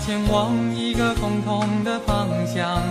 [0.00, 2.82] 前往一个共同的方向。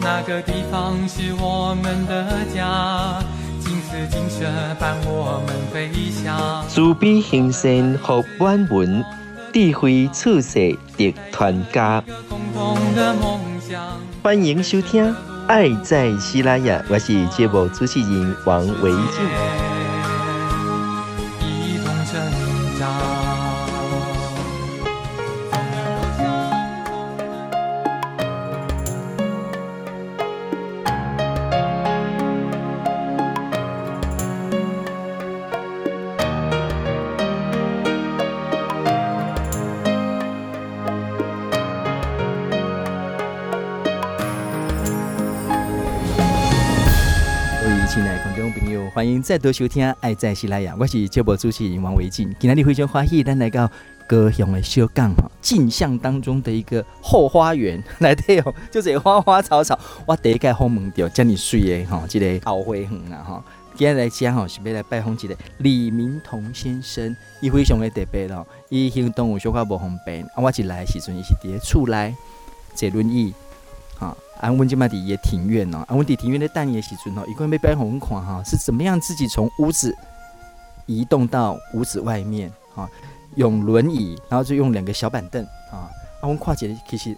[0.00, 3.22] 那个地方是我们的家，
[3.60, 4.44] 金丝金色
[4.78, 6.64] 伴我们飞翔。
[6.68, 9.04] 慈悲行善福满门，
[9.52, 12.02] 智慧处世的团家。
[12.28, 13.80] 共同的梦想。
[14.22, 15.04] 欢迎收听
[15.46, 19.73] 《爱在西拉雅》，我是节目主持人王维静。
[48.94, 52.32] 欢迎再度收听《爱在西拉雅》，我是节目主持人王维静。
[52.38, 53.68] 今天你非常欢喜，咱来到
[54.06, 59.76] 高雄的小港哈，镜像当中的一个后花园 来对哦，就是花花草草。
[60.06, 63.44] 我第一个访问到这么水的哈，这个后花园啊哈。
[63.74, 68.46] 今天来讲哈，是要来拜访一个李明同先生，伊非常的特别咯。
[68.68, 72.14] 伊行动有小可无方便，啊，我一来的时阵，伊是伫咧厝内
[72.76, 73.34] 坐轮椅。
[74.40, 79.96] 啊，阮即摆伫伊个庭院哦，安温迪庭院咧等伊个时阵哦，伊可要摆互阮看哈，是怎么样自己从屋子
[80.86, 82.88] 移动到屋子外面啊，
[83.36, 85.88] 用轮椅，然后就用两个小板凳啊，
[86.20, 87.16] 啊，阮看起来其实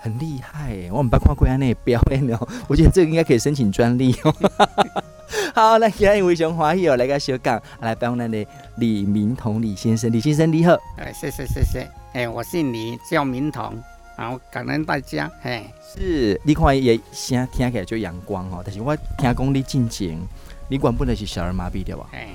[0.00, 4.34] 很厉害诶，我毋捌看过安尼表演哦，我觉得这个应该可以申请专利哦。
[5.54, 8.44] 好，那今日非常欢喜哦，来个小港来拜访咱的
[8.76, 13.72] 李明同李先生，李先生你好，哎，谢谢谢谢，哎，我姓李，叫明同。
[14.16, 15.28] 好，感恩大家。
[15.42, 18.62] 嘿，是，你看也声听起来就阳光哦。
[18.64, 20.16] 但是我听讲你进前，
[20.68, 22.06] 你原本是小儿麻痹对吧？
[22.12, 22.28] 哎，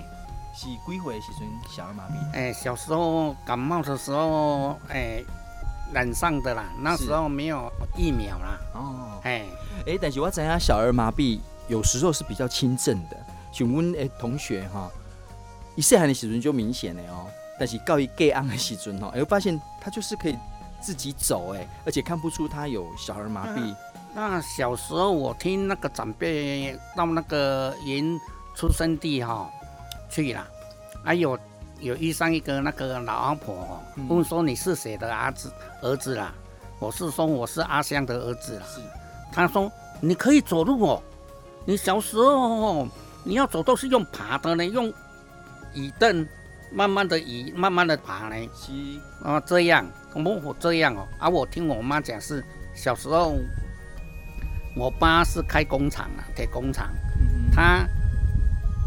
[0.54, 2.36] 是几岁时阵小儿麻痹？
[2.36, 5.24] 哎，小时候感冒的时候，哎，
[5.94, 6.66] 染上的啦。
[6.82, 8.60] 那时候没有疫苗啦。
[8.74, 9.46] 哦，哎，
[9.88, 11.40] 哎，但是我知影小儿麻痹
[11.70, 13.16] 有时候是比较轻症的。
[13.54, 14.92] 像阮诶同学哈，
[15.78, 17.26] 一细汉的时阵就明显的哦。
[17.58, 20.38] 但是到伊过安的时阵哦，哎，我发现他就是可以。
[20.82, 23.76] 自己走哎，而且看不出他有小儿麻痹。
[24.14, 28.20] 那小时候我听那个长辈到那个云
[28.56, 29.50] 出生地哈、哦、
[30.10, 30.46] 去了，
[31.04, 31.38] 还、啊、有
[31.80, 35.52] 有遇上一个那个老阿婆，问说你是谁的儿子
[35.82, 36.34] 儿子啦？
[36.80, 38.66] 我是说我是阿香的儿子啦。
[38.68, 38.82] 是，
[39.32, 41.04] 他说你可以走路哦，
[41.66, 42.88] 你小时候
[43.24, 44.92] 你要走都是用爬的呢，用
[45.74, 46.28] 椅凳
[46.72, 48.36] 慢慢的移，慢慢的爬呢。
[48.54, 48.72] 是
[49.24, 49.86] 啊，这样。
[50.16, 52.44] 我我这样哦，啊，我听我妈讲是
[52.74, 53.36] 小时候，
[54.76, 56.90] 我爸是开工厂的，铁工厂，
[57.54, 57.88] 他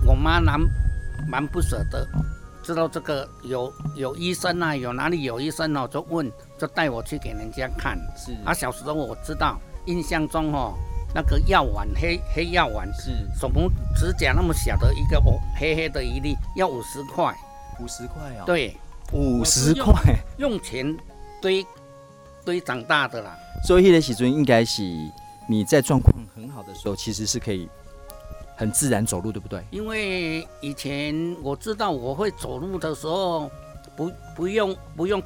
[0.05, 0.61] 我妈蛮
[1.29, 2.05] 蛮不舍得，
[2.61, 6.29] 知道这个有有医生啊，有哪里有医生哦，就问，
[6.59, 7.97] 就带我去给人家看。
[8.17, 10.75] 是啊，小时候我知道，印象中哦，
[11.15, 17.33] 那个药丸黑黑药丸是手拇指甲那么小的一个哦，黑黑的一粒要五十块，
[17.81, 18.45] 五十块啊？
[18.45, 18.77] 对，
[19.13, 19.95] 五十块
[20.39, 20.97] 用钱。
[21.41, 21.67] 堆
[22.45, 24.81] 堆长大的啦，所以那个时阵应该是
[25.49, 27.69] 你在状况很好的时候，其实是可以
[28.55, 29.61] 很自然走路，对不对？
[29.73, 33.51] 因为以前我知道我会走路的时候，
[33.97, 35.21] 不不用不用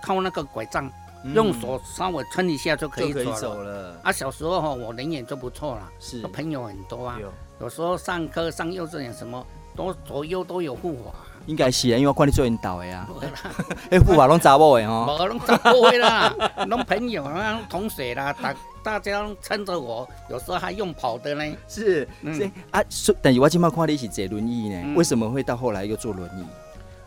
[0.00, 0.88] 靠那个拐杖，
[1.24, 3.98] 嗯、用手稍微撑一下就可以走了。
[4.04, 7.18] 啊，小时候哈，我人缘就不错了，是朋友很多啊。
[7.20, 9.44] 有，有时候上课上幼稚园什么，
[9.74, 11.10] 都左右都有护法。
[11.46, 13.06] 应该是啊，因为我看你做引导的呀。
[13.90, 15.16] 哎，护法拢查某的哦。
[15.18, 16.34] 无拢查某的啦，
[16.68, 21.56] 拢朋友啊，同学啦，大大家撑着我，有时候还用跑的呢。
[21.68, 22.82] 是，是啊，
[23.20, 26.44] 但是我今麦看你是坐轮椅呢，为什么会到后来又坐轮椅？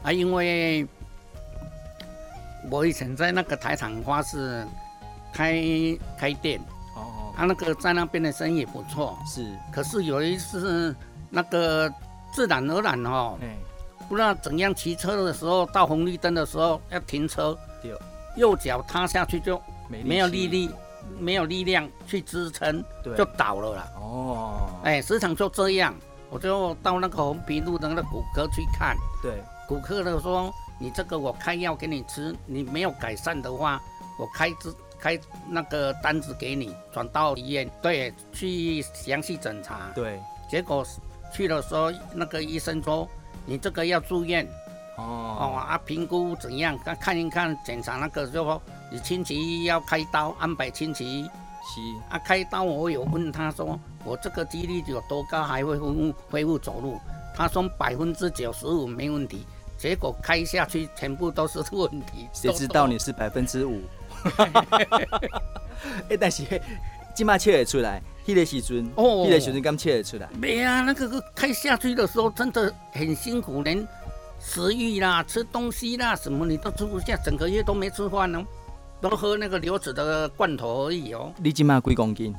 [0.04, 0.88] 啊，因为
[2.70, 4.66] 我以前在那个台厂花市
[5.34, 5.62] 开
[6.18, 6.60] 开店，
[6.96, 9.18] 哦，啊，那个在那边的生意不错。
[9.26, 10.96] 是，可是有一次
[11.30, 11.92] 那个
[12.34, 13.38] 自然而然哦。
[14.08, 17.58] 不知道怎样骑车的时候，到红绿灯的时候要停车，
[18.36, 20.70] 右脚踏下去就没有力力，
[21.18, 22.84] 没有力量去支撑，
[23.18, 23.92] 就倒了啦。
[23.96, 25.96] 哦，哎，时常就这样，
[26.30, 28.96] 我就到那个红皮路的那个骨科去看。
[29.24, 33.82] 对，骨科的说，你这个我开药给你吃，你没有改善的话，
[34.20, 35.20] 我开支开
[35.50, 39.90] 那个单子给你，转到医院，对，去详细检查。
[39.96, 40.86] 对，结果
[41.34, 43.10] 去的时候，那个医生说。
[43.46, 44.46] 你这个要住院，
[44.98, 45.04] 哦
[45.40, 46.78] 哦啊，评估怎样？
[46.80, 48.62] 看看一看，检查那个就说
[48.92, 51.24] 你星期一要开刀，安排星期一。
[51.24, 57.00] 是啊，开刀我有问他说，我这个几率有多高还会恢复恢复走路？
[57.36, 59.46] 他说百分之九十五没问题，
[59.78, 62.30] 结果开下去全部都是问题。
[62.32, 63.82] 谁知道你是百分之五？
[66.10, 66.44] 哎，但是
[67.16, 70.28] 今嘛切也出来，迄个时阵，哦，迄个时阵敢切得出来。
[70.40, 73.88] 没啊，那个开下去的时候真的很辛苦，连
[74.40, 78.44] 食欲啦、吃东西啦什么你都吃不下，整个月都没吃饭哦，
[79.00, 81.32] 都喝那个流质的罐头而已哦。
[81.38, 82.34] 你今嘛几公斤？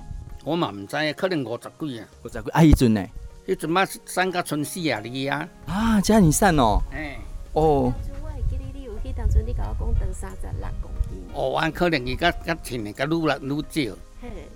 [0.44, 2.06] 我嘛唔知，可能五十几啊。
[2.24, 3.06] 五十几，啊，迄阵呢？
[3.46, 5.48] 迄阵嘛三个春四啊，你啊。
[5.66, 6.82] 啊，这样你瘦哦。
[6.92, 7.16] 哎。
[7.52, 7.92] 哦。
[11.32, 13.96] 哦，我可能伊个个体力个愈来愈少，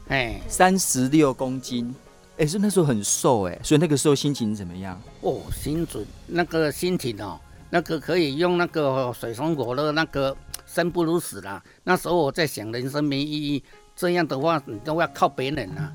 [0.09, 1.95] 哎，三十六公斤，
[2.39, 5.01] 哎，是那时候很瘦哎，所以那个时候心情怎么样？
[5.21, 7.39] 哦，心情那个心情哦，
[7.71, 10.37] 那个可以用那个水松果的那个
[10.67, 11.63] 生不如死啦。
[11.85, 13.65] 那时候我在想，人生没意义，
[13.95, 15.93] 这样的话你都要靠别人啊，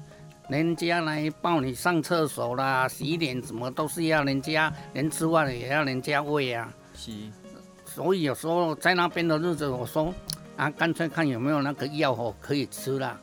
[0.50, 6.74] 人家来抱你上厕所啦、洗脸什么都是要人家，连吃饭也要人家喂啊。
[6.96, 7.12] 是。
[7.86, 10.14] 所以有时候在那边的日子，我说
[10.58, 13.20] 啊，干脆看有没有那个药哦可以吃了，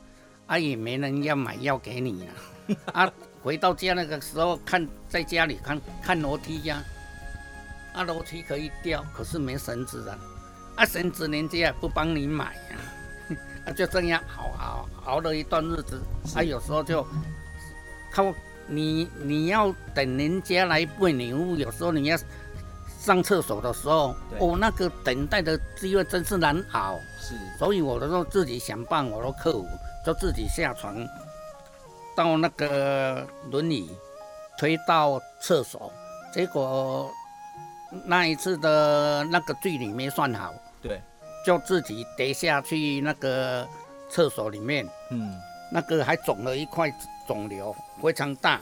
[0.53, 3.11] 啊也没人要买药给你了， 啊
[3.43, 6.85] 回到家那个时候看在家里看看楼梯呀，
[7.95, 10.19] 啊楼梯可以掉，可是没绳子啊，
[10.77, 12.77] 啊绳子人家也不帮你买呀，
[13.65, 16.03] 啊就这样熬熬熬了一段日子，
[16.37, 17.03] 啊有时候就
[18.13, 18.31] 靠
[18.67, 22.19] 你你要等人家来喂你，有时候你要。
[23.05, 26.97] 上厕所的时候，哦，那个等待的机会真是难熬。
[27.21, 29.67] 是，所以我都说自己想办法，我都克服，
[30.07, 30.97] 就自己下床，
[32.17, 33.91] 到那个轮椅
[34.57, 35.93] 推到厕所，
[36.33, 37.11] 结果
[38.05, 41.03] 那一次的那个距离没算好，对，
[41.45, 43.67] 就自己跌下去那个
[44.09, 45.37] 厕所里面，嗯，
[45.73, 46.89] 那个还肿了一块
[47.27, 48.61] 肿瘤，非常大。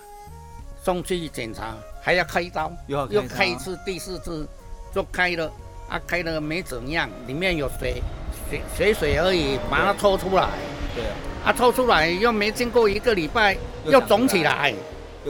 [0.83, 4.49] 送去检查，还要开刀，又要开又开一次，第四次
[4.93, 5.51] 就开了，
[5.89, 8.03] 啊，开了没怎样，里面有水，
[8.49, 10.49] 水水水而已，把它抽出来，
[10.95, 11.15] 对啊，
[11.47, 14.75] 啊抽出来又没经过一个礼拜，又肿起来，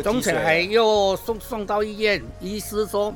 [0.02, 3.12] 肿起来又送送到医院，医师说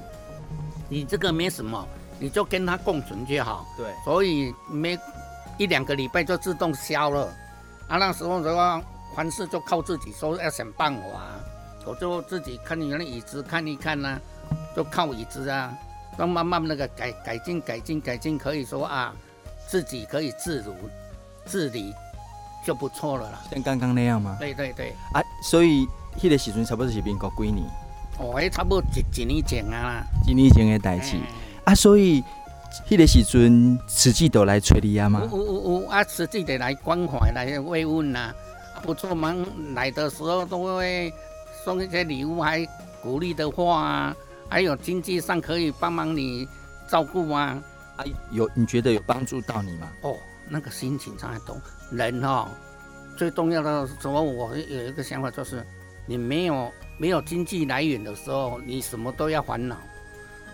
[0.88, 1.86] 你这个没什么，
[2.18, 4.98] 你就跟他共存就好，对，所以没
[5.58, 7.32] 一两个礼拜就自动消了，
[7.86, 8.82] 啊那时候的话，
[9.14, 11.02] 凡事就靠自己，说要想办法。
[11.86, 14.20] 我就自己看你那椅子看一看呐、啊，
[14.74, 15.72] 就靠椅子啊，
[16.16, 19.14] 那慢慢那个改改进改进改进，可以说啊，
[19.68, 20.74] 自己可以自如
[21.44, 21.92] 自理
[22.64, 23.42] 就不错了啦。
[23.50, 24.36] 像刚刚那样吗？
[24.40, 24.94] 对对对。
[25.12, 25.86] 啊，所以
[26.18, 27.66] 迄个时阵差不多是民国几年？
[28.18, 30.02] 哦，还差不多一一年前啊。
[30.26, 31.22] 一年前的代志、嗯、
[31.64, 32.22] 啊，所以
[32.88, 35.28] 迄个时阵慈济都来找你啊嘛？
[35.30, 38.32] 有有有啊，慈济的来关怀来慰问呐、
[38.74, 39.34] 啊，不错嘛，
[39.74, 41.12] 来的时候都会。
[41.64, 42.62] 送一些礼物，还
[43.02, 44.16] 鼓励的话啊，
[44.50, 46.46] 还有经济上可以帮忙你
[46.86, 47.58] 照顾啊，
[47.96, 49.88] 啊，有你觉得有帮助到你吗？
[50.02, 50.14] 哦，
[50.46, 51.56] 那个心情差很多。
[51.90, 52.48] 人哦，
[53.16, 55.64] 最重要的时候，我有一个想法就是，
[56.06, 59.74] 你没有没有经济来源的时候，你什么都要烦恼。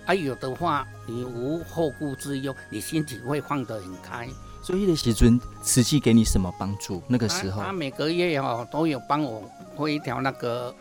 [0.06, 4.28] 啊，有的话，你无后顾之忧，你心情会放得很开。
[4.62, 7.02] 所以的时尊，慈济给你什么帮助？
[7.08, 9.42] 那个时候，他每个月哦都有帮我
[9.74, 10.72] 汇一条那个。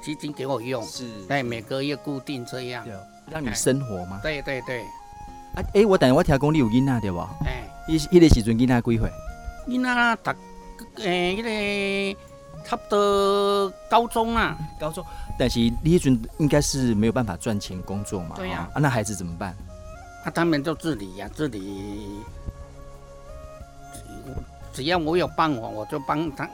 [0.00, 2.84] 基金给我用，是，对，每个月固定这样，
[3.30, 4.20] 让你生活吗。
[4.22, 4.82] 对对对。
[5.54, 7.30] 啊，哎，我等下我听讲你有囡仔对吧？
[7.44, 9.10] 哎，伊迄个时阵囡仔几岁？
[9.66, 11.42] 囡仔读，诶，迄
[12.14, 12.20] 个
[12.64, 14.56] 差不多高中啊。
[14.78, 15.04] 高中，
[15.38, 18.36] 但是你迄阵应该是没有办法赚钱工作嘛？
[18.36, 18.68] 对呀。
[18.72, 19.56] 啊，那孩子怎么办？
[20.24, 22.20] 啊，他们就自理呀，自理。
[24.72, 26.48] 只要我有办法，我就帮他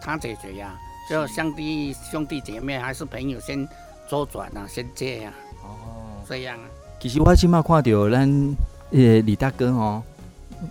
[0.00, 0.76] 他解决呀。
[1.10, 3.68] 就兄弟兄弟姐妹还是朋友，先
[4.08, 5.32] 周转啊，先借啊。
[5.64, 6.62] 哦，这样啊。
[7.00, 8.56] 其实我起码看到咱
[8.92, 10.00] 呃李大哥哦，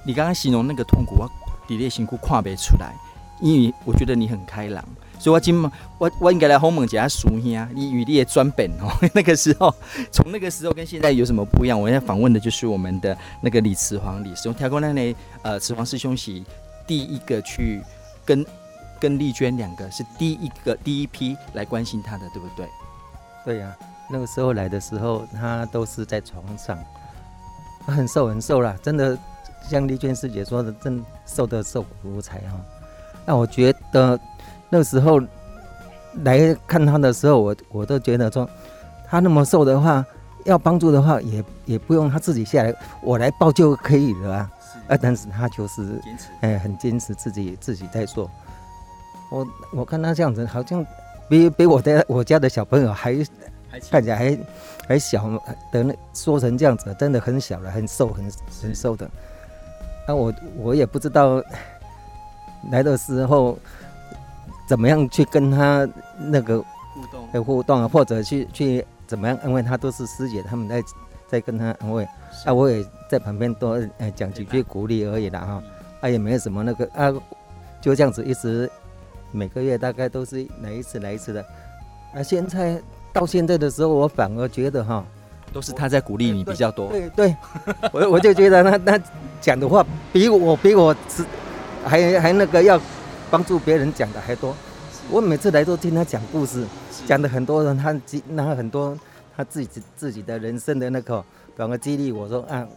[0.05, 1.29] 你刚刚形容那个痛苦，我
[1.67, 2.95] 底列辛苦看不出来，
[3.41, 4.81] 因为我觉得你很开朗，
[5.19, 9.75] 所以我今嘛我我应该来访问一下叔兄，你与你的专本哦， 那个时候
[10.09, 11.77] 从那个时候跟现在有什么不一样？
[11.77, 16.41] 我要访问的就是我们的那个李慈煌李师兄，听说那里呃慈煌师兄是
[16.87, 17.81] 第一个去
[18.23, 18.45] 跟。
[18.99, 22.67] 跟丽娟两个是第一个第一批来关心她的，对不对？
[23.45, 23.71] 对呀、啊，
[24.09, 26.77] 那个时候来的时候，她都是在床上，
[27.85, 29.17] 她很瘦很瘦啦，真的
[29.67, 32.59] 像丽娟师姐说的，真瘦的瘦骨如柴哈。
[33.25, 34.19] 那我觉得
[34.69, 35.19] 那个时候
[36.23, 38.47] 来看她的时候，我我都觉得说，
[39.07, 40.05] 她那么瘦的话，
[40.45, 44.51] 要帮助的话，也也不用她自己下来，我来抱就可以了啊。
[44.89, 46.01] 啊，但是她就是
[46.41, 48.29] 哎、欸，很坚持自己自己在做。
[49.29, 50.85] 我我看他这样子，好像
[51.29, 53.15] 比比我的我家的小朋友还
[53.89, 54.37] 看起来还
[54.87, 55.29] 还小
[55.71, 58.31] 的那缩成这样子，真的很小了，很瘦，很
[58.61, 59.09] 很瘦的。
[60.07, 61.41] 那我我也不知道
[62.71, 63.57] 来的时候
[64.67, 70.83] 怎么样去跟他那个互动，的互动啊，或者去去怎么样安慰他，都是师姐他们在
[71.27, 72.03] 在跟他安慰。
[72.45, 75.63] 啊，我也在旁边多呃讲几句鼓励而已啦哈。
[76.01, 77.13] 啊，也没有什么那个啊，
[77.79, 78.69] 就这样子一直
[79.31, 81.45] 每个月大概都是来一次来一次的。
[82.13, 82.81] 啊，现在
[83.13, 85.05] 到现在的时候，我反而觉得哈，
[85.53, 86.89] 都是他在鼓励你比较多。
[86.89, 87.35] 对对，
[87.91, 89.03] 我我就觉得他他
[89.39, 91.23] 讲的话比我比我是
[91.85, 92.79] 还还那个要
[93.29, 94.55] 帮助别人讲的还多。
[95.11, 96.65] 我每次来都听他讲故事，
[97.07, 98.97] 讲的很多人他激那很多
[99.35, 101.23] 他自己自己的人生的那个，
[101.55, 102.67] 反而激励我说啊，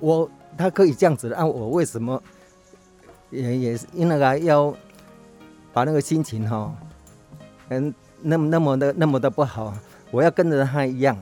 [0.00, 2.22] 我他可以这样子的，啊，我为什么
[3.30, 4.74] 也也是因那个要
[5.72, 6.74] 把那个心情哈，
[7.68, 7.94] 嗯。
[8.20, 9.72] 那么那么的那么的不好，
[10.10, 11.16] 我要跟着他一样，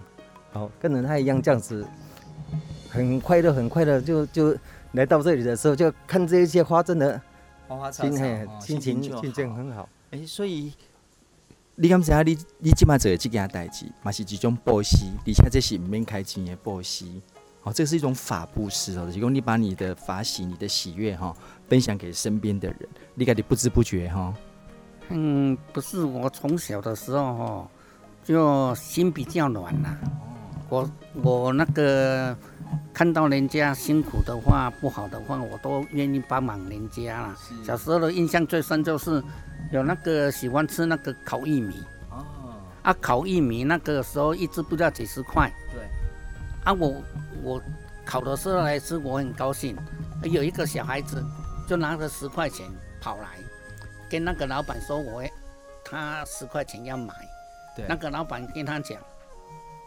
[0.51, 1.87] 好，跟着他一样这样子，
[2.89, 4.57] 很快乐很快乐，就就
[4.93, 7.21] 来到这里的时候，就看这些花，真的
[7.69, 8.17] 花花草草，
[8.61, 9.87] 心情心情很好。
[10.11, 10.73] 哎，所以
[11.75, 12.25] 你敢知影？
[12.25, 17.05] 你你今麦做的这件代志，嘛是一种布施，而且这是唔免开钱的布施。
[17.67, 21.35] 哦，这是一种法布施哦，就是讲你把你的法喜、你的喜悦哈，
[21.69, 24.33] 分享给身边的人，你感觉不知不觉哈。
[25.09, 27.69] 嗯，不是，我从小的时候哦，
[28.23, 29.99] 就心比较软呐。
[30.69, 30.89] 我
[31.25, 32.37] 我那个
[32.95, 37.37] 看到人家辛苦的话，不好的话，我都愿意帮忙人家啦。
[37.65, 39.21] 小时候的印象最深就是
[39.73, 41.83] 有那个喜欢吃那个烤玉米。
[42.11, 42.25] 哦。
[42.83, 45.53] 啊，烤玉米那个时候一只不知道几十块。
[45.73, 45.86] 对。
[46.67, 47.01] 啊，我
[47.45, 47.63] 我
[48.05, 49.77] 烤的时候来吃，我很高兴。
[50.25, 51.25] 有一个小孩子
[51.69, 52.69] 就拿着十块钱
[53.01, 53.39] 跑来。
[54.11, 55.23] 跟那个老板说我，
[55.85, 57.15] 他十块钱要买，
[57.77, 59.01] 对，那个老板跟他讲，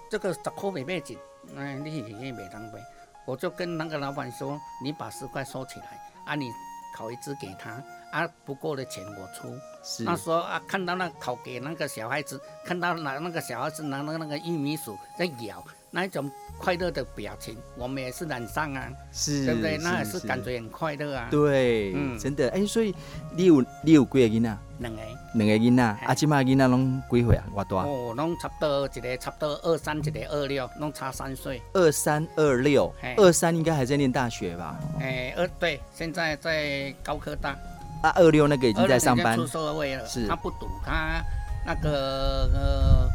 [0.09, 1.17] 这个十块没卖紧，
[1.57, 2.79] 哎，你也没当背，
[3.25, 6.49] 我就跟那个老板说，你把十块收起来，啊，你
[6.95, 7.71] 烤一只给他，
[8.11, 9.53] 啊，不够的钱我出。
[9.83, 10.05] 是。
[10.05, 15.61] 他说啊，看到那烤给那个小孩子，看到拿那个小孩子拿那个那个玉米薯在咬。
[15.91, 19.77] 那一种快乐的表情，我们也是染上啊，是，对不对？
[19.77, 21.27] 那也是感觉很快乐啊。
[21.31, 22.93] 对，嗯，真的，哎、欸，所以
[23.35, 24.57] 你有你有几个囡仔？
[24.79, 25.01] 两个，
[25.33, 27.43] 两个囡仔，啊，即马囡仔拢几岁啊？
[27.55, 27.77] 偌大？
[27.89, 31.61] 哦，拢差不多一个差不多二三，一个二六，拢差三岁。
[31.73, 34.79] 二三二六，二三应该还在念大学吧？
[34.99, 37.57] 哎、欸，二对，现在在高科大。
[38.03, 40.05] 啊，二六那个已经在上班，出社会了。
[40.05, 41.21] 是，他不读，他
[41.65, 43.09] 那个呃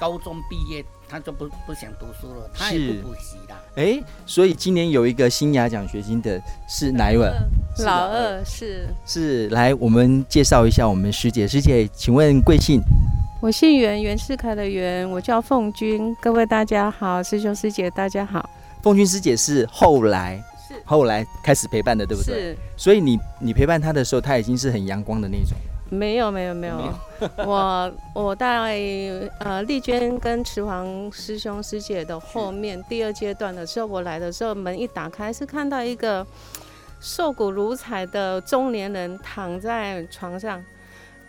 [0.00, 0.84] 高中毕业。
[1.08, 3.56] 他就不不想读书了，他也不补习了。
[3.76, 7.30] 哎，所以今年有一个新雅奖学金的是哪一位？
[7.84, 11.46] 老二是是来，我们介绍一下我们师姐。
[11.46, 12.80] 师姐，请问贵姓？
[13.40, 16.14] 我姓袁，袁世凯的袁，我叫凤君。
[16.20, 18.48] 各位大家好，师兄师姐大家好。
[18.82, 22.34] 凤君师姐是后来是后来开始陪伴的，对不对？
[22.34, 22.56] 是。
[22.76, 25.56] 所以你你陪伴他的时候，他已经是很阳光的那种。
[25.90, 26.76] 没有没有没有，
[27.46, 28.80] 我我在
[29.38, 36.26] 呃丽娟跟慈黄师兄师姐的后面第二阶段的时候，我来的时候门一打开是看到一个
[37.00, 40.64] 瘦骨如柴的中年人躺在床上，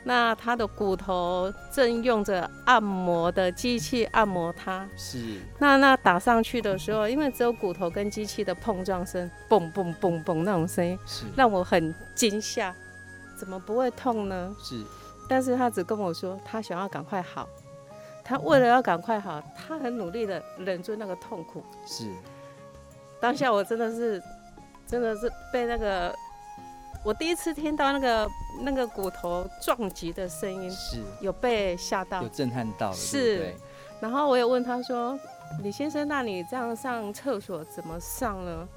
[0.03, 5.19] 那他的骨头正用着按摩的机器按摩他，是。
[5.59, 11.25] 那那打上去的时候，因为只有骨头跟机器的碰撞声，嘣嘣嘣嘣那种声音，是。
[11.35, 12.73] 让我很惊吓。
[13.37, 14.55] 怎么不会痛呢？
[14.61, 14.83] 是，
[15.27, 17.47] 但是他只跟我说，他想要赶快好，
[18.23, 21.63] 他为了要赶快好，他很努力的忍住那个痛苦。
[21.85, 22.09] 是，
[23.19, 24.21] 当下我真的是，
[24.87, 26.15] 真的是被那个，
[27.03, 28.29] 我第一次听到那个
[28.61, 33.53] 那个骨头撞击的声音，是，有被吓到，有震撼到了，是。
[33.99, 35.17] 然后我也问他说
[35.63, 38.67] ：“李先生，那你这样上厕所怎么上呢？”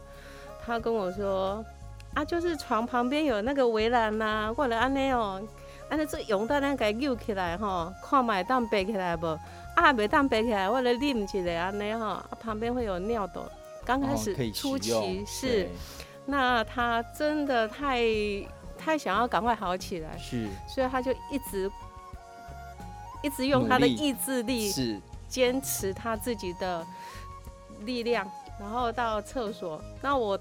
[0.65, 1.65] 他跟我说。
[2.15, 5.41] 啊，就是床旁边有那个围栏呐，或者安尼哦，
[5.89, 9.27] 安尼做用到咱给扭起来吼，看买当背起来不？
[9.77, 13.45] 啊，没当背起来，或者拎起来安尼哈，旁边会有尿斗。
[13.85, 15.69] 刚开始初期是，
[16.27, 18.03] 那他真的太
[18.77, 21.71] 太想要赶快好起来，是，所以他就一直
[23.23, 26.85] 一直用他的意志力，是坚持他自己的
[27.83, 30.37] 力量，然后到厕所，那我。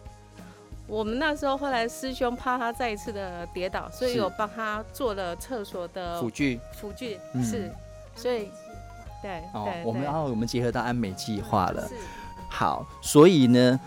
[0.88, 6.60] 我们那时候后来师兄怕他再一次的跌倒，所以有帮他做了厕所的辅具。
[6.72, 7.70] 辅具是，
[8.16, 8.50] 所以
[9.22, 11.88] 对哦对，我们然后我们结合到安美计划了。
[12.50, 13.80] 好，所以呢，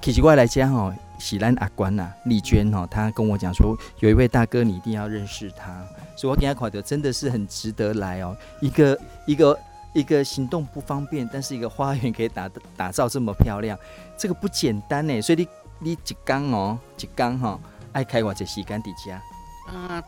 [0.00, 5.84] 奇奇怪来讲哦，喜兰阿关呐，丽娟哦，她跟我讲说，有一位大哥你一定要认识他，
[6.16, 9.58] 所以我给他考的真的是很值得来哦，一个一个。
[9.92, 13.78] 一个行动不方便，但是一个花园可以打打造这么漂亮，
[14.14, 15.22] 这个不简单呢。
[15.22, 17.58] 所以你你一缸哦，一缸哈，
[17.92, 19.22] 爱开我这时间伫家。
[19.66, 20.02] 啊，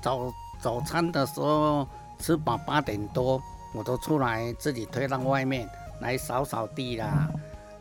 [0.00, 1.86] 早早餐的时候
[2.18, 3.40] 吃饱八点多，
[3.72, 5.68] 我都出来自己推到外面
[6.00, 7.28] 来扫扫地啦，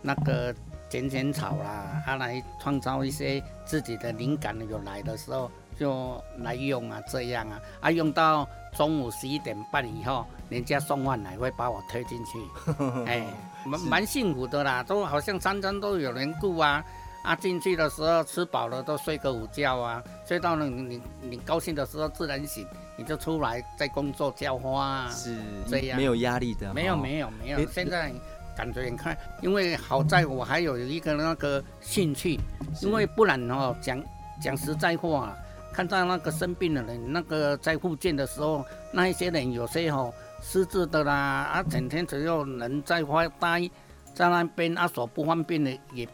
[0.01, 0.53] 那个
[0.89, 4.55] 剪剪草啦，啊来创造一些自己的灵感。
[4.69, 12.39] 有来的时候就来用啊，这样啊，啊用到中午十一点半以后，人家送饭来会把我推进去，
[13.07, 13.25] 哎，
[13.65, 16.83] 蛮蛮幸福的啦，都好像餐餐都有人顾啊。
[17.24, 25.36] 啊，进去的时候吃饱了都睡个午觉啊，睡到了你你你高兴的时候自然醒，你就出来在工作浇花啊，是
[25.67, 28.13] 这样，没有压力的，没有没有没有，现在
[28.55, 32.39] 感觉很快，因为好在我还有一个那个兴趣，
[32.81, 34.01] 因为不然哦讲
[34.41, 35.36] 讲实在话，
[35.74, 43.69] 看到那个生病的人，那个在复健的时候，那一些人有些哦失智的啦，啊整天只有人在发呆，
[44.13, 46.07] 在那边啊所不方便的也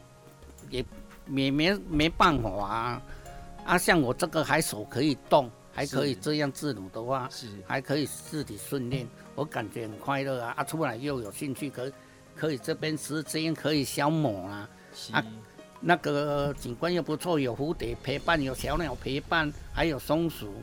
[0.69, 0.85] 也。
[1.25, 3.01] 也没没办法啊，
[3.63, 10.53] 啊，像我这个还手可以动，还可以这样自如的话，是还可以自己训练，我感觉很快乐啊！
[10.57, 11.89] 啊，出来又有兴趣，可
[12.35, 14.69] 可以这边时间可以消磨啊，
[15.13, 15.23] 啊，
[15.79, 20.53] 那个景观又不错，有蝴蝶陪伴，有小鸟陪伴，还有松鼠，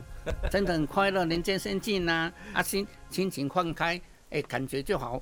[0.51, 2.31] 真的很快乐，人间仙境呐！
[2.53, 5.19] 啊，心心情放开，哎，感觉就好。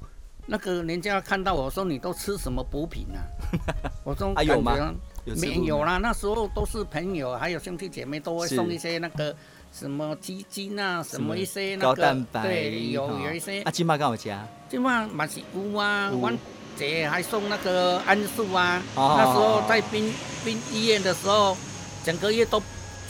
[0.49, 3.21] 那个人家看到我说，你都吃什么补品啊？
[4.03, 4.93] 我说还有吗？
[5.39, 9.35] 没有啦，那时候都是朋友，还有兄弟姐妹都会送一些那个
[9.71, 13.61] 什么鸡精啊，什么一些那个高蛋白，对，有有一些。
[13.61, 14.43] 啊，金妈跟我加。
[14.67, 16.35] 今晚嘛是有啊，阮
[16.75, 18.81] 姐还送那个桉树啊。
[18.95, 20.11] 那时候在兵
[20.43, 21.55] 兵医院的时候，
[22.03, 22.59] 整个月都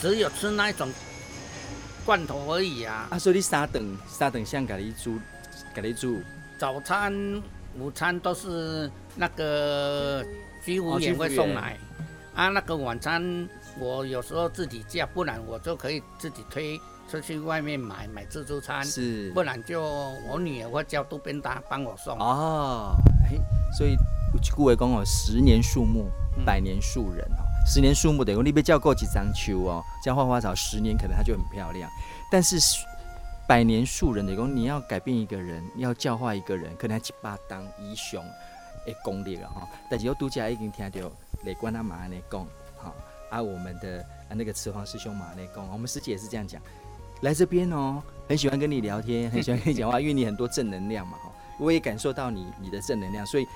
[0.02, 0.90] 只有吃那一种
[2.06, 3.08] 罐头而已啊。
[3.12, 5.18] 啊，所以你三顿三顿像给你煮，
[5.74, 6.22] 给你煮。
[6.60, 7.42] 早餐、
[7.80, 10.22] 午餐都是那个
[10.62, 11.78] 居服员会送来。
[12.36, 13.48] 啊，那个晚餐
[13.80, 16.78] 我有时候自己叫，不然我就可以自己推
[17.10, 19.82] 出去外面买买自助餐，是，不然就
[20.30, 22.18] 我女儿会叫渡边达帮我送。
[22.20, 22.94] 哦，
[23.24, 23.38] 哎，
[23.78, 23.96] 所以
[24.54, 26.10] 顾伟公哦，十年树木，
[26.46, 31.90] 百年树人哦，嗯、十年树木等于你别叫过几张秋哦，这样花花草十年可能它就很漂亮，
[32.30, 32.58] 但是
[33.50, 38.24] 百年树人等于你要改变一个人，要教化一个人，可能还七八当英雄
[38.86, 39.68] 的功力了哈。
[39.90, 41.12] 但是有独家已经听到。
[41.46, 42.94] 雷关他马安内贡，哈，
[43.30, 46.62] 啊，我们的啊那个慈黄师兄马内贡，我们师姐也是这样讲，
[47.22, 53.48] 来这边哦，很喜欢跟你聊天，很喜欢跟你讲话，因为你很多正能量嘛，哈，我也感受到你你的正能量，所以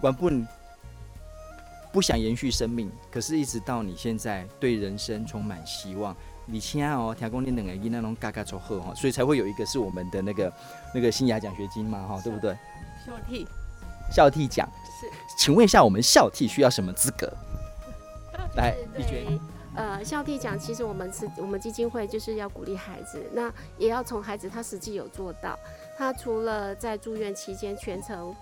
[0.00, 0.28] 管不
[1.92, 6.12] 不想延续生命，可是一直到你现在对人生充满希望，
[6.46, 10.52] 你亲爱哦，听讲你两个囡那种嘎嘎走贺哈，所以才会有一个是我们的那个
[10.94, 12.56] 那个新雅奖学金嘛，哈，对不对？
[13.06, 13.46] 孝悌，
[14.12, 14.68] 孝悌奖
[15.00, 15.06] 是。
[15.38, 17.32] 请问一下，我们孝悌需要什么资格？
[18.56, 19.38] 来，丽娟。
[19.74, 25.58] 呃，孝悌奖其实我们是我们基金会就是要鼓励孩子，那也要从孩子他实际有做到。
[25.96, 28.34] 他除了在住院期间全程，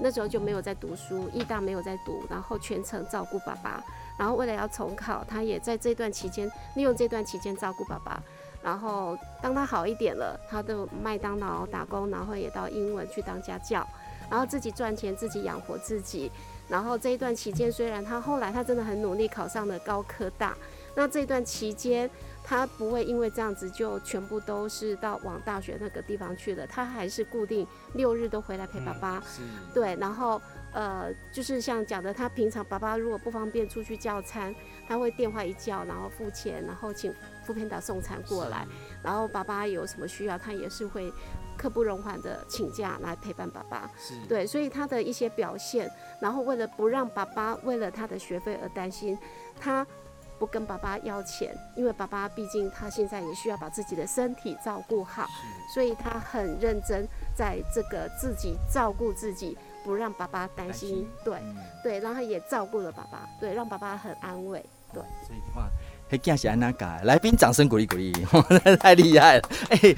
[0.00, 3.82] 那时候就没有在读书，艺大没有在读，然后全程照顾爸爸。
[4.18, 8.22] 然后为了要重考，他也在这段期间利用这段期间照顾爸爸。
[8.60, 13.86] 然后当他好一点了，他的麦当劳打工，然后也到英文去当家教。
[14.28, 16.30] 然后自己赚钱，自己养活自己。
[16.68, 20.54] 然后这一段期间，虽然他后来他真的很努力，考上了高科大。
[20.94, 22.10] 那这段期间，
[22.44, 26.66] 他不会因为这样子就全部都是到往大学那个地方去了。
[26.66, 29.22] 他还是固定六日都回来陪爸爸。
[29.40, 34.54] 嗯、对，然后呃，就是像讲的，他平常爸爸如果不方便出去叫餐，
[34.86, 37.14] 他会电话一叫，然后付钱，然后请
[37.46, 38.66] foodpanda 送餐过来。
[39.02, 41.12] 然后爸爸有什么需要，他也是会。
[41.58, 43.90] 刻不容缓的请假来陪伴爸爸，
[44.28, 49.18] 对，所以他的一些表现，然后为了不让爸爸为了他的学费而担心，
[49.58, 49.84] 他
[50.38, 55.26] 不跟爸爸要钱，因为爸爸毕竟他现在也需要把自己的身体照顾好，
[55.74, 57.04] 所以他很认真
[57.34, 65.02] 在这个自己照顾自己，不让爸爸担心，心对、嗯、对，然后也照顾了爸爸，对，让爸爸很安慰，对。
[65.26, 65.68] 所以的话，
[66.08, 68.12] 还感谢安娜嘎，来宾掌声鼓励鼓励，
[68.80, 69.96] 太厉害了，哎、欸。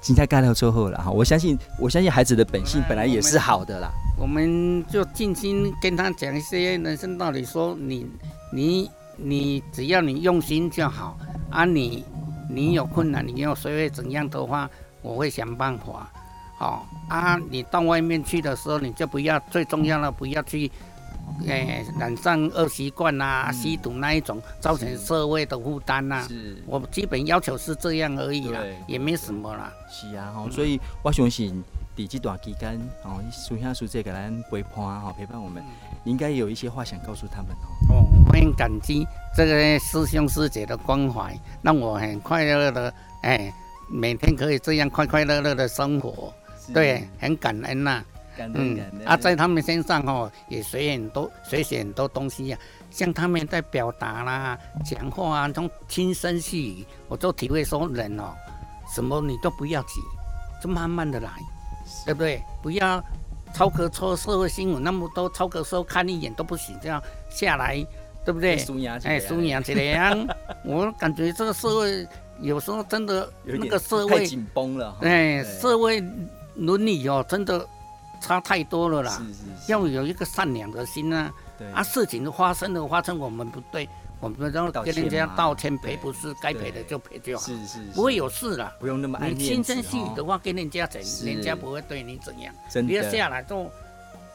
[0.00, 3.90] 今天干了之后了哈，我相信，我相信孩子的本性本来也是好的啦。
[4.18, 8.06] 我们就尽心跟他讲一些人生道理，说你
[8.52, 11.16] 你你只要你用心就好
[11.50, 12.04] 啊你，
[12.50, 14.68] 你你有困难，你要学会怎样的话，
[15.00, 16.12] 我会想办法。
[16.56, 20.70] 好啊，你到外面去的时候，你就不要最重要的不要去。
[21.46, 26.22] 诶、欸，染上恶习惯呐，吸毒那一种，造成社会的负担呐。
[26.28, 29.72] 是，我基本要求是这样而已啦，也没什么啦。
[29.90, 31.64] 是啊，哈，所以我相信
[31.96, 35.64] 在这段期间哦，书香书姐给咱陪伴哈，陪伴我们，
[36.04, 37.52] 你应该有一些话想告诉他们
[37.88, 37.96] 哦。
[37.96, 43.52] 哦，我很感激这个师兄师姐的关怀，让我很快乐的哎，
[43.88, 46.30] 每天可以这样快快乐乐的生活，
[46.72, 48.04] 对，很感恩呐、啊。
[48.36, 49.00] 感恩感恩。
[49.00, 58.32] 嗯、啊，在他们身上哦，也学很多学习很多东西呀、啊，像他们在表达啦、讲话啊，从轻声细语，我就体会说人哦，
[58.94, 60.00] 什么你都不要急，
[60.62, 61.30] 就慢慢的来。
[62.06, 62.42] 对不对？
[62.62, 63.02] 不要
[63.52, 67.00] 超壳说社会新闻那么多，超壳说看一眼都不行，这样
[67.30, 67.76] 下来，
[68.24, 68.54] 对不对？
[69.04, 70.16] 哎，苏阳起来呀！
[70.64, 72.06] 我感觉这个社会
[72.40, 74.96] 有时候真的那个社会紧绷了。
[75.02, 76.02] 哎，社会
[76.56, 77.66] 伦理哦，真的
[78.20, 79.10] 差太多了啦。
[79.12, 79.72] 是是是。
[79.72, 81.32] 要有一个善良的心啊。
[81.58, 81.70] 对。
[81.72, 83.88] 啊，事情的发生的发生，我们不对。
[84.20, 88.72] 我们然后跟人家道歉赔不是该赔的就赔就好，是是，不会有事了。
[88.80, 89.42] 不用那么爱面子。
[89.42, 92.54] 你轻声细语的话跟人家讲，人家不会对你怎样。
[92.70, 92.90] 真的。
[92.90, 93.70] 你要下来就，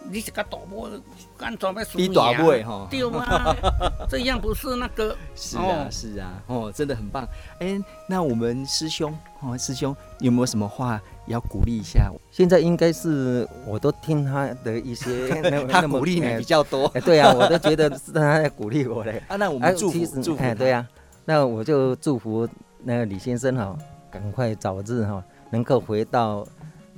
[0.03, 0.89] 你是个赌博，
[1.37, 2.13] 干什么输赢？
[2.13, 3.55] 对吗？
[4.09, 5.15] 这样不是那个。
[5.35, 7.27] 是啊是啊，哦，真的很棒。
[7.59, 10.99] 哎，那我们师兄哦，师兄有没有什么话？
[11.27, 15.29] 要鼓励一下，现在应该是我都听他的一些，
[15.69, 16.87] 他鼓励你比较多。
[16.95, 19.21] 哎，对啊，我都觉得是他在鼓励我嘞。
[19.29, 20.43] 啊，那我们祝福祝福。
[20.43, 20.87] 哎，对啊，
[21.25, 22.49] 那我就祝福
[22.83, 23.77] 那个李先生哈，
[24.09, 26.43] 赶快早日哈，能够回到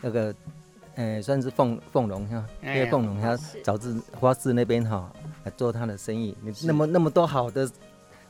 [0.02, 0.34] 那个，
[0.96, 5.12] 呃，算是凤凤龙哈，因为凤龙他早自花市那边哈，
[5.44, 6.36] 来做他的生意。
[6.64, 7.70] 那么那么多好的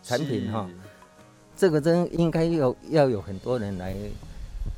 [0.03, 0.69] 产品哈，
[1.55, 3.95] 这个真应该有要有很多人来。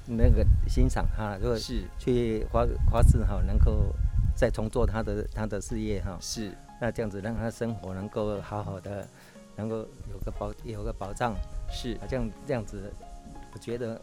[0.05, 3.85] 那个欣赏他，如果是去花花市哈，能够
[4.35, 9.07] 再重做他的他的事业哈，是那这样子让他生活能够好好的，
[9.55, 9.77] 能够
[10.11, 11.33] 有个保有个保障，
[11.71, 12.91] 是这样这样子，
[13.53, 13.99] 我觉得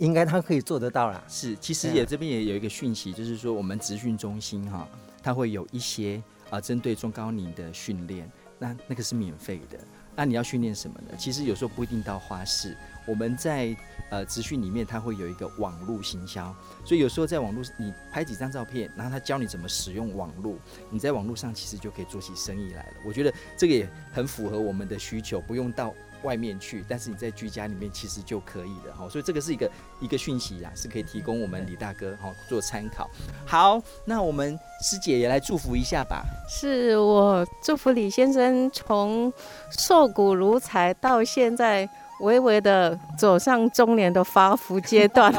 [0.00, 1.22] 应该他可以做得到啦。
[1.28, 4.88] 是，其实也这边也有一个讯息，就是说我们职训中心哈，
[5.22, 9.78] 它会有一些啊针对中高龄的训练，那那个是免费的。
[10.16, 11.14] 那你要训练什么呢？
[11.18, 12.74] 其实有时候不一定到花市，
[13.06, 13.76] 我们在
[14.10, 20.56] 呃职训里面，它会有一个网络行销，所以有时候在网络你拍几张照片，然后他教你怎么使用网络，
[20.90, 22.94] 你在网络上其实就可以做起生意来了。
[23.06, 25.94] 我觉得这个也很符合我们的需求，不用到。
[26.22, 33.08] 外面去，但是你在居家里面其实就可以了哈，所以这个是一个一个讯息啊，是可以提供我们李大哥哈做参考。
[33.46, 36.24] 好，那我们师姐也来祝福一下吧。
[36.48, 39.32] 是我祝福李先生从
[39.78, 41.88] 瘦骨如柴到现在
[42.20, 45.32] 微微的走上中年的发福阶段。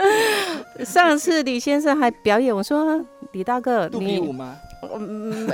[0.84, 4.56] 上次李先生还表演，我说李大哥，肚皮舞吗？
[4.82, 5.48] 嗯，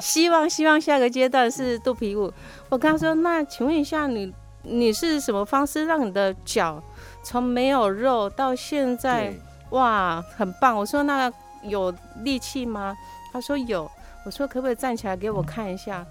[0.00, 2.32] 希望希望下个阶段是肚皮舞。
[2.68, 6.82] 我跟他说，那请问一下你，你是什么方式让你的脚
[7.22, 9.32] 从没有肉到现在
[9.70, 10.76] 哇很棒？
[10.76, 12.96] 我说那有力气吗？
[13.32, 13.90] 他说有。
[14.24, 16.06] 我说可不可以站起来给我看一下？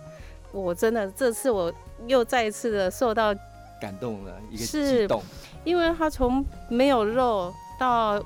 [0.52, 1.72] 我真的这次我
[2.08, 3.34] 又再一次的受到
[3.80, 5.22] 感动了，一个激动，
[5.64, 8.22] 因为他从没有肉到。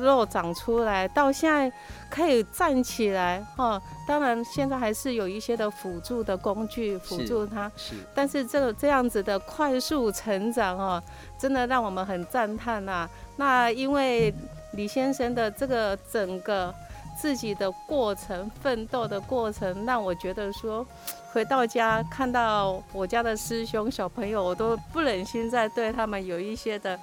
[0.00, 1.70] 肉长出来到现在
[2.10, 11.02] 可以站起来哈，当然现在还是有一些的辅助的工具辅助他，是，但是这个这样子的快速成长哦，
[11.38, 13.08] 真的让我们很赞叹呐。
[13.36, 14.32] 那因为
[14.72, 16.72] 李先生的这个整个
[17.20, 20.86] 自己的过程奋斗的过程，让我觉得说
[21.32, 26.98] 回到家看到我家的师兄小朋友，我都不忍心再对他们有一些的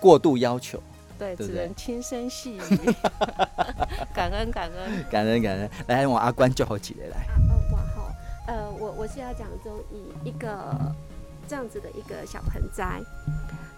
[0.00, 0.80] 过度要求。
[1.18, 2.60] 对，只能轻声细语，
[4.14, 5.70] 感 恩 感恩，感恩感恩。
[5.88, 7.16] 来，我阿关叫好起来来。
[7.26, 7.34] 啊，
[7.72, 8.12] 哇好，
[8.46, 10.74] 呃，我我是要讲中以一个
[11.48, 13.00] 这样子的一个小盆栽，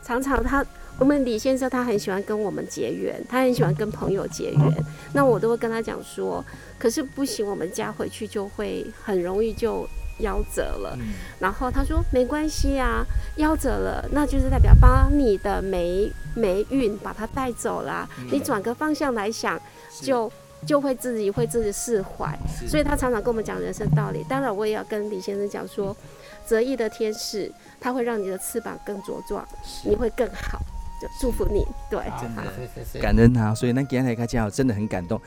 [0.05, 0.64] 常常他
[0.98, 6.44] 我们李先生他很喜欢跟我们结缘，他很喜欢跟朋友结缘，那我都会跟他讲说，
[6.79, 9.88] 可是不行，我们家回去就会很容易就。
[10.20, 13.04] 夭折了，嗯、然后他说没关系啊，
[13.37, 19.61] 夭折了，那就是代表把你的霉霉运把它带走了，嗯、你转个方向来想，
[20.00, 20.30] 就
[20.66, 22.38] 就会自己会自己释怀。
[22.68, 24.24] 所以他常常跟我们讲人生道理。
[24.28, 25.96] 当然，我也要跟李先生讲说，
[26.44, 29.46] 择一的天使，他会让你的翅膀更茁壮，
[29.85, 30.61] 你会更好，
[31.00, 31.64] 就祝福你。
[31.90, 33.54] 对，真的感恩他。
[33.54, 35.20] 所以那今天来看讲，真的很感动。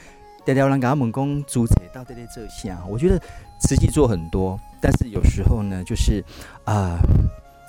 [0.45, 3.21] 条条人跟他们讲，主持到底在这些，我觉得
[3.67, 4.59] 实际做很多。
[4.81, 6.23] 但是有时候呢，就是
[6.65, 6.99] 啊、呃，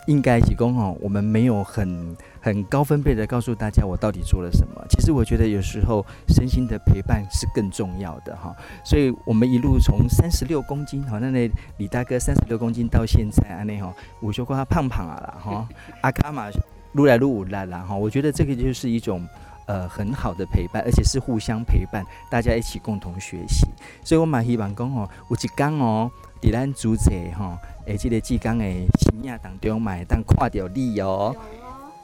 [0.07, 4.85] 应该提供哦，我们没有很很高分贝的告诉大家我到底做了什么。
[4.89, 8.55] 其实我觉得有时候身心的陪伴是更重要的哈。
[8.85, 15.69] 所以我们一路从三十六公斤，好，那那李大哥三十六公斤到现在啊，那哈，我说过他胖胖啊了哈，
[16.01, 16.51] 阿卡玛
[16.93, 19.25] 撸来撸来啦哈，我觉得这个就是一种
[19.67, 23.67] 呃很好的陪伴，而且是互相陪伴，大家一起共同学习。
[24.05, 28.65] 所以我蛮希望讲哦，有一天哦，伫咱主者哈，诶，这个志刚的
[29.01, 31.35] 生命当中嘛，当看到你哦。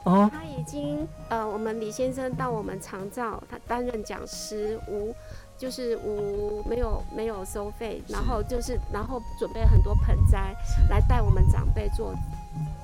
[0.03, 5.13] 哦，他已经呃，我们李先生到我们长照，他担任讲师，无
[5.59, 10.55] 就是无没有没有收费，然后就是然后准备很多盆栽
[10.89, 12.15] 来带我们长辈做。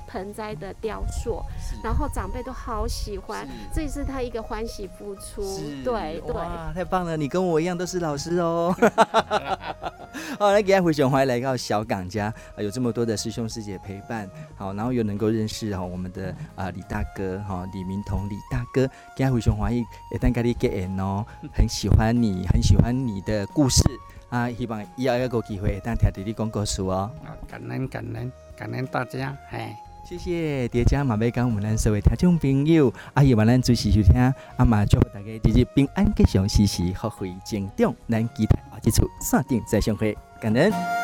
[0.08, 1.42] 盆栽的雕塑，
[1.84, 5.42] 然后长辈都好喜欢，这也是他一个欢喜付出。
[5.84, 7.16] 对对，哇，太棒了！
[7.16, 8.74] 你跟我一样都是老师哦。
[10.38, 19.70] 好，来给大家回旋回来到小港家，有这么多的师兄师姐陪伴，好，然后又能够认识哈我们的啊李大哥哈李明彤李大哥，给大家回旋回
[20.12, 23.82] 来，等下你给人哦， 很喜欢你，很喜欢你的故事
[24.30, 27.10] 啊，希望以后有个机会，当听弟弟讲故事哦。
[27.46, 29.76] 感恩感恩感恩大家，哎。
[30.08, 40.97] 谢谢叠加马尾讲我们所位听众朋友，阿姨们咱准时收听，阿妈祝福大家日日平安吉祥，时时学会成长，咱期待下一次山顶再相会，感恩。